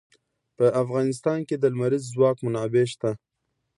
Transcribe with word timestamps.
په 0.57 0.65
افغانستان 0.81 1.39
کې 1.47 1.55
د 1.59 1.63
لمریز 1.73 2.03
ځواک 2.13 2.37
منابع 2.45 2.85
شته. 2.93 3.11